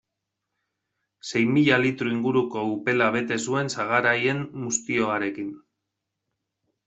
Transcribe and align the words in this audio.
Sei 1.31 1.41
mila 1.57 1.75
litro 1.81 2.13
inguruko 2.13 2.63
upela 2.71 3.09
bete 3.15 3.37
zuen 3.47 3.69
sagar 3.73 4.09
haien 4.13 4.41
muztioarekin. 4.65 5.55